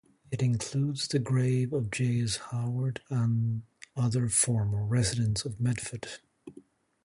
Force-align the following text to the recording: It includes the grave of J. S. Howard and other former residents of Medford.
It 0.31 0.41
includes 0.41 1.07
the 1.07 1.19
grave 1.19 1.73
of 1.73 1.91
J. 1.91 2.23
S. 2.23 2.37
Howard 2.49 3.01
and 3.11 3.61
other 3.95 4.29
former 4.29 4.83
residents 4.83 5.45
of 5.45 5.59
Medford. 5.61 6.07